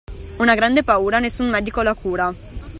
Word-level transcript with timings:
Una 0.43 0.55
grande 0.55 0.81
paura 0.81 1.19
nessun 1.19 1.49
medico 1.51 1.83
la 1.83 1.93
cura. 1.93 2.33